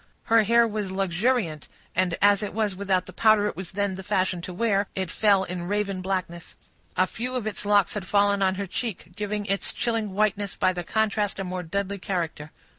[0.23, 4.01] Her hair was luxuriant, and as it was without the powder it was then the
[4.03, 6.55] fashion to wear, it fell in raven blackness.
[6.97, 10.73] A few of its locks had fallen on her cheek, giving its chilling whiteness by
[10.73, 12.45] the contrast a more deadly character.
[12.45, 12.51] Dr.